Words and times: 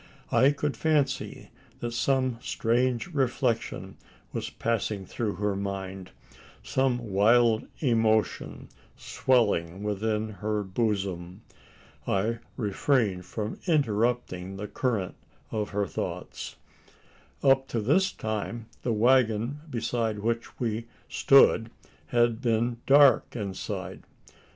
I 0.31 0.49
could 0.49 0.75
fancy 0.75 1.51
that 1.79 1.91
some 1.93 2.39
strange 2.41 3.09
reflection 3.13 3.97
was 4.33 4.49
passing 4.49 5.05
through 5.05 5.35
her 5.35 5.55
mind 5.55 6.09
some 6.63 6.97
wild 6.97 7.67
emotion 7.81 8.69
swelling 8.97 9.83
within 9.83 10.29
her 10.29 10.63
bosom. 10.63 11.43
I 12.07 12.39
refrained 12.57 13.27
from 13.27 13.59
interrupting 13.67 14.55
the 14.57 14.67
current 14.67 15.13
of 15.51 15.69
her 15.69 15.85
thoughts. 15.85 16.55
Up 17.43 17.67
to 17.67 17.79
this 17.79 18.11
time, 18.11 18.65
the 18.81 18.93
waggon 18.93 19.59
beside 19.69 20.17
which 20.17 20.59
we 20.59 20.87
stood 21.09 21.69
had 22.07 22.41
been 22.41 22.77
dark 22.87 23.35
inside. 23.35 24.01